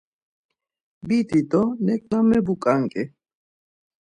Bidi 1.07 1.41
do 1.49 1.63
neǩna 1.85 2.19
mebuǩanǩi. 2.29 3.03